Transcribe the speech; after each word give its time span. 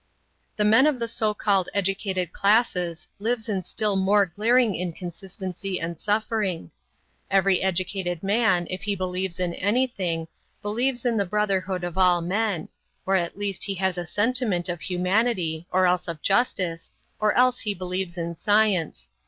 The 0.55 0.65
man 0.65 0.87
of 0.87 0.97
the 0.97 1.07
so 1.07 1.35
called 1.35 1.69
educated 1.75 2.33
classes 2.33 3.07
lives 3.19 3.47
in 3.47 3.63
still 3.63 3.95
more 3.95 4.25
glaring 4.25 4.73
inconsistency 4.73 5.79
and 5.79 5.99
suffering. 5.99 6.71
Every 7.29 7.61
educated 7.61 8.23
man, 8.23 8.65
if 8.71 8.81
he 8.81 8.95
believes 8.95 9.39
in 9.39 9.53
anything, 9.53 10.27
believes 10.63 11.05
in 11.05 11.17
the 11.17 11.25
brotherhood 11.25 11.83
of 11.83 11.99
all 11.99 12.19
men, 12.21 12.69
or 13.05 13.13
at 13.15 13.37
least 13.37 13.65
he 13.65 13.75
has 13.75 13.95
a 13.95 14.07
sentiment 14.07 14.69
of 14.69 14.81
humanity, 14.81 15.67
or 15.71 15.85
else 15.85 16.07
of 16.07 16.23
justice, 16.23 16.89
or 17.19 17.33
else 17.33 17.59
he 17.59 17.75
believes 17.75 18.17
in 18.17 18.35
science. 18.35 19.11